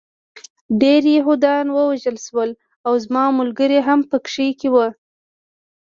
ډېر 0.81 1.01
یهودان 1.17 1.65
ووژل 1.71 2.17
شول 2.25 2.49
او 2.87 2.93
زما 3.05 3.23
ملګري 3.39 3.79
هم 3.87 3.99
پکې 4.11 4.67
وو 4.73 4.87